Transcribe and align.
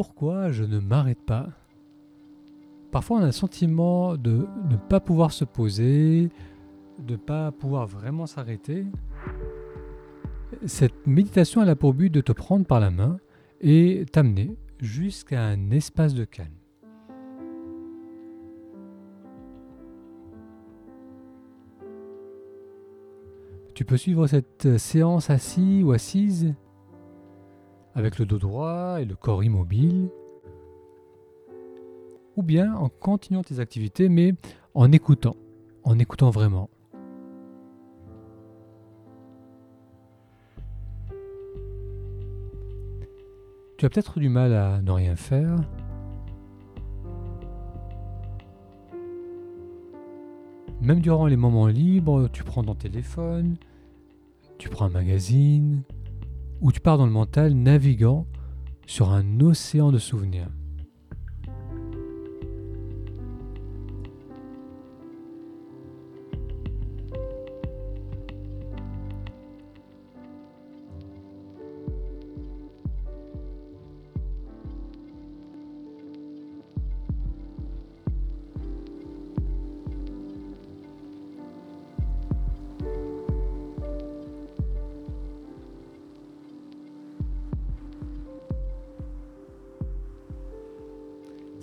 pourquoi 0.00 0.50
je 0.50 0.64
ne 0.64 0.78
m'arrête 0.78 1.20
pas 1.20 1.50
Parfois 2.90 3.18
on 3.18 3.20
a 3.20 3.26
le 3.26 3.32
sentiment 3.32 4.16
de 4.16 4.46
ne 4.70 4.76
pas 4.76 4.98
pouvoir 4.98 5.30
se 5.30 5.44
poser, 5.44 6.30
de 7.00 7.12
ne 7.12 7.16
pas 7.18 7.52
pouvoir 7.52 7.86
vraiment 7.86 8.24
s'arrêter. 8.24 8.86
Cette 10.64 11.06
méditation 11.06 11.62
elle 11.62 11.68
a 11.68 11.76
pour 11.76 11.92
but 11.92 12.08
de 12.08 12.22
te 12.22 12.32
prendre 12.32 12.64
par 12.64 12.80
la 12.80 12.90
main 12.90 13.18
et 13.60 14.06
t'amener 14.10 14.56
jusqu'à 14.78 15.44
un 15.44 15.70
espace 15.70 16.14
de 16.14 16.24
calme. 16.24 16.48
Tu 23.74 23.84
peux 23.84 23.98
suivre 23.98 24.26
cette 24.26 24.78
séance 24.78 25.28
assis 25.28 25.82
ou 25.84 25.92
assise 25.92 26.54
avec 27.94 28.18
le 28.18 28.26
dos 28.26 28.38
droit 28.38 29.00
et 29.00 29.04
le 29.04 29.14
corps 29.14 29.42
immobile, 29.42 30.08
ou 32.36 32.42
bien 32.42 32.74
en 32.74 32.88
continuant 32.88 33.42
tes 33.42 33.58
activités 33.60 34.08
mais 34.08 34.34
en 34.74 34.92
écoutant, 34.92 35.36
en 35.84 35.98
écoutant 35.98 36.30
vraiment. 36.30 36.70
Tu 43.76 43.86
as 43.86 43.88
peut-être 43.88 44.20
du 44.20 44.28
mal 44.28 44.52
à 44.52 44.82
ne 44.82 44.90
rien 44.90 45.16
faire. 45.16 45.56
Même 50.82 51.00
durant 51.00 51.26
les 51.26 51.36
moments 51.36 51.66
libres, 51.66 52.28
tu 52.32 52.44
prends 52.44 52.62
ton 52.62 52.74
téléphone, 52.74 53.56
tu 54.58 54.68
prends 54.68 54.86
un 54.86 54.90
magazine, 54.90 55.82
ou 56.60 56.72
tu 56.72 56.80
pars 56.80 56.98
dans 56.98 57.06
le 57.06 57.12
mental 57.12 57.54
naviguant 57.54 58.26
sur 58.86 59.10
un 59.10 59.40
océan 59.40 59.92
de 59.92 59.98
souvenirs. 59.98 60.48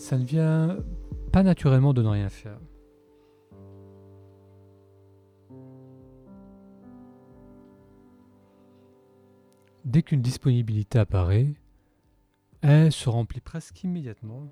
Ça 0.07 0.17
ne 0.17 0.23
vient 0.23 0.77
pas 1.33 1.43
naturellement 1.43 1.93
de 1.93 2.01
ne 2.01 2.07
rien 2.07 2.29
faire. 2.29 2.57
Dès 9.83 10.03
qu'une 10.03 10.21
disponibilité 10.21 10.97
apparaît, 10.97 11.55
elle 12.61 12.93
se 12.93 13.09
remplit 13.09 13.41
presque 13.41 13.83
immédiatement 13.83 14.47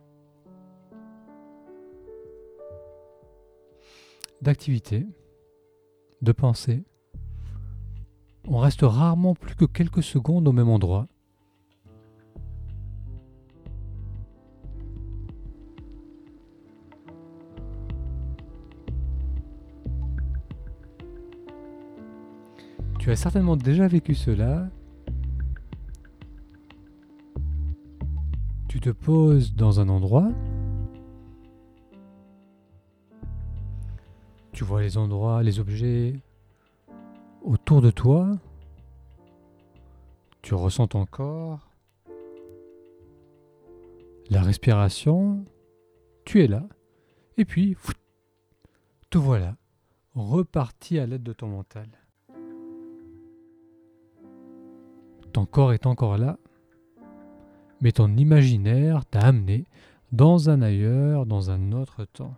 d'activités, 4.42 5.08
de 6.22 6.32
pensées. 6.34 6.84
On 8.46 8.58
reste 8.58 8.82
rarement 8.82 9.36
plus 9.36 9.56
que 9.56 9.64
quelques 9.64 10.04
secondes 10.04 10.50
au 10.50 10.52
même 10.52 10.68
endroit 10.68 11.08
Tu 23.06 23.12
as 23.12 23.16
certainement 23.18 23.56
déjà 23.56 23.88
vécu 23.88 24.16
cela. 24.16 24.68
Tu 28.68 28.80
te 28.80 28.90
poses 28.90 29.54
dans 29.54 29.80
un 29.80 29.90
endroit. 29.90 30.32
Tu 34.54 34.64
vois 34.64 34.82
les 34.82 34.98
endroits, 34.98 35.44
les 35.44 35.60
objets 35.60 36.16
autour 37.44 37.84
de 37.84 37.92
toi. 37.92 38.40
Tu 40.42 40.56
ressens 40.56 40.88
ton 40.88 41.06
corps. 41.06 41.70
La 44.32 44.42
respiration. 44.42 45.46
Tu 46.26 46.44
es 46.44 46.48
là. 46.48 46.68
Et 47.38 47.46
puis, 47.46 47.78
te 49.12 49.20
voilà, 49.20 49.58
reparti 50.16 50.98
à 50.98 51.06
l'aide 51.06 51.22
de 51.22 51.34
ton 51.34 51.50
mental. 51.50 51.88
Ton 55.36 55.46
corps 55.46 55.74
est 55.74 55.86
encore 55.86 56.18
là, 56.18 56.38
mais 57.82 57.92
ton 57.92 58.16
imaginaire 58.16 59.06
t'a 59.06 59.20
amené 59.20 59.66
dans 60.14 60.50
un 60.50 60.62
ailleurs, 60.62 61.26
dans 61.26 61.52
un 61.52 61.74
autre 61.74 62.06
temps. 62.06 62.38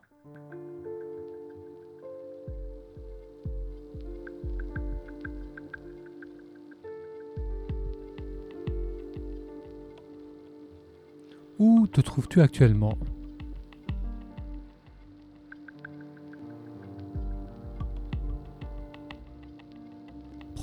Où 11.59 11.85
te 11.85 12.01
trouves-tu 12.01 12.41
actuellement? 12.41 12.97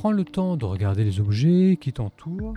Prends 0.04 0.12
le 0.12 0.26
temps 0.26 0.58
de 0.58 0.66
regarder 0.66 1.02
les 1.02 1.18
objets 1.18 1.78
qui 1.80 1.90
t'entourent. 1.90 2.52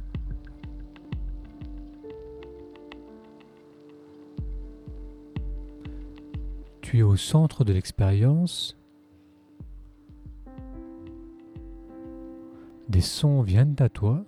Tu 6.81 6.99
es 6.99 7.03
au 7.03 7.15
centre 7.15 7.63
de 7.63 7.71
l'expérience. 7.71 8.77
Des 12.89 12.99
sons 12.99 13.43
viennent 13.43 13.77
à 13.79 13.87
toi. 13.87 14.25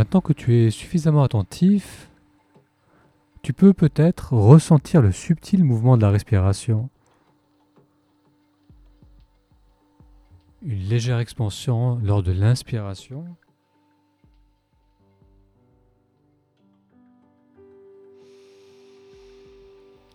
Maintenant 0.00 0.22
que 0.22 0.32
tu 0.32 0.56
es 0.56 0.70
suffisamment 0.70 1.22
attentif, 1.22 2.08
tu 3.42 3.52
peux 3.52 3.74
peut-être 3.74 4.32
ressentir 4.32 5.02
le 5.02 5.12
subtil 5.12 5.62
mouvement 5.62 5.98
de 5.98 6.00
la 6.00 6.08
respiration. 6.08 6.88
Une 10.62 10.88
légère 10.88 11.18
expansion 11.18 11.96
lors 12.02 12.22
de 12.22 12.32
l'inspiration. 12.32 13.26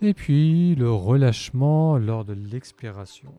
Et 0.02 0.16
puis 0.16 0.74
le 0.74 0.92
relâchement 0.92 2.00
lors 2.00 2.26
de 2.26 2.34
l'expiration. 2.34 3.36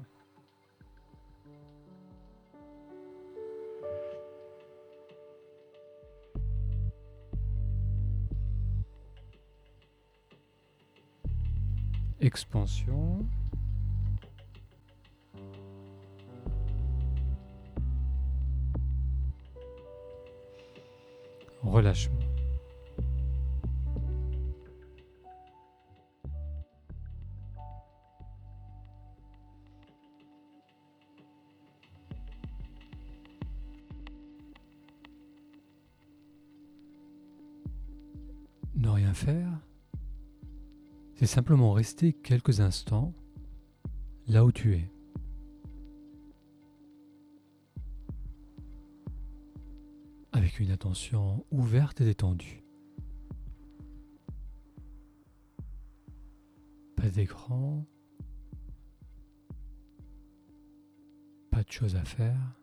expansion. 12.21 13.27
Relâchement. 21.63 22.15
Ne 38.77 38.89
rien 38.91 39.15
faire 39.15 39.66
c'est 41.17 41.27
simplement 41.27 41.73
rester 41.73 42.13
quelques 42.13 42.61
instants 42.61 43.15
là 44.29 44.45
où 44.45 44.53
tu 44.53 44.75
es. 44.75 44.91
Avec 50.33 50.61
une 50.61 50.71
attention 50.71 51.47
ouverte 51.51 52.03
et 52.03 52.05
détendue. 52.05 52.63
Pas 56.97 57.09
d'écran, 57.09 57.87
pas 61.51 61.63
de 61.63 61.73
choses 61.73 61.97
à 61.97 62.05
faire, 62.05 62.61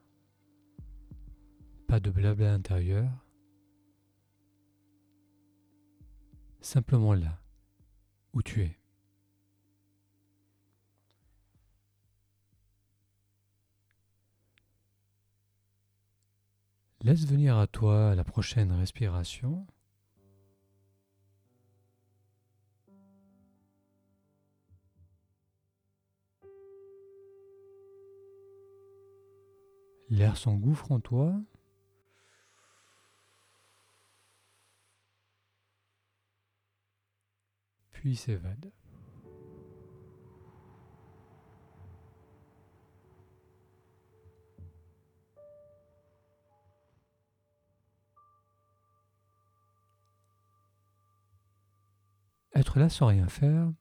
pas 1.88 2.00
de 2.00 2.12
blabla 2.12 2.54
intérieur, 2.54 3.10
simplement 6.62 7.16
là 7.16 7.43
où 8.34 8.42
tu 8.42 8.62
es. 8.62 8.78
Laisse 17.02 17.26
venir 17.28 17.58
à 17.58 17.68
toi 17.68 18.16
la 18.16 18.24
prochaine 18.24 18.72
respiration. 18.72 19.68
L'air 30.10 30.38
s'engouffre 30.38 30.92
en 30.92 31.00
toi. 31.00 31.42
Puis 38.04 38.18
s'évade. 38.18 38.70
Être 52.54 52.78
là 52.78 52.90
sans 52.90 53.06
rien 53.08 53.30
faire, 53.30 53.72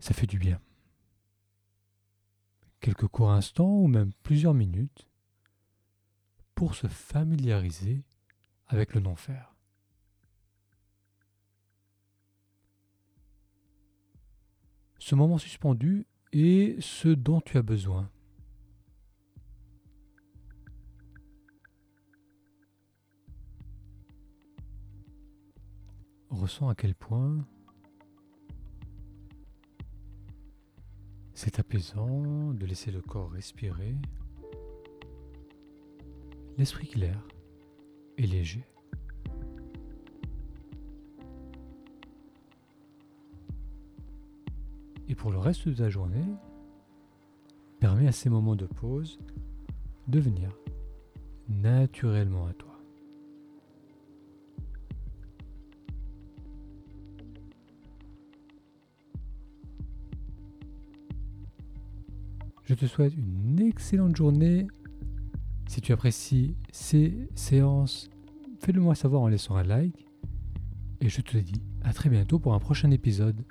ça 0.00 0.12
fait 0.12 0.26
du 0.26 0.40
bien. 0.40 0.60
Quelques 2.80 3.06
courts 3.06 3.30
instants 3.30 3.70
ou 3.70 3.86
même 3.86 4.12
plusieurs 4.24 4.52
minutes 4.52 5.08
pour 6.56 6.74
se 6.74 6.88
familiariser 6.88 8.02
avec 8.66 8.94
le 8.94 9.00
non-faire. 9.00 9.55
Ce 15.08 15.14
moment 15.14 15.38
suspendu 15.38 16.04
est 16.32 16.80
ce 16.80 17.06
dont 17.06 17.40
tu 17.40 17.58
as 17.58 17.62
besoin. 17.62 18.10
Ressens 26.28 26.68
à 26.68 26.74
quel 26.74 26.96
point 26.96 27.46
c'est 31.34 31.60
apaisant 31.60 32.52
de 32.52 32.66
laisser 32.66 32.90
le 32.90 33.00
corps 33.00 33.30
respirer, 33.30 33.94
l'esprit 36.58 36.88
clair 36.88 37.22
et 38.18 38.26
léger. 38.26 38.66
Pour 45.26 45.32
le 45.32 45.40
reste 45.40 45.66
de 45.66 45.74
ta 45.74 45.90
journée, 45.90 46.24
permets 47.80 48.06
à 48.06 48.12
ces 48.12 48.30
moments 48.30 48.54
de 48.54 48.66
pause 48.66 49.18
de 50.06 50.20
venir 50.20 50.56
naturellement 51.48 52.46
à 52.46 52.52
toi. 52.52 52.80
Je 62.62 62.74
te 62.74 62.86
souhaite 62.86 63.14
une 63.16 63.60
excellente 63.60 64.14
journée. 64.14 64.68
Si 65.66 65.80
tu 65.80 65.92
apprécies 65.92 66.54
ces 66.70 67.28
séances, 67.34 68.08
fais-le 68.60 68.80
moi 68.80 68.94
savoir 68.94 69.22
en 69.22 69.26
laissant 69.26 69.56
un 69.56 69.64
like. 69.64 70.06
Et 71.00 71.08
je 71.08 71.20
te 71.20 71.36
dis 71.36 71.62
à 71.82 71.92
très 71.92 72.10
bientôt 72.10 72.38
pour 72.38 72.54
un 72.54 72.60
prochain 72.60 72.92
épisode. 72.92 73.44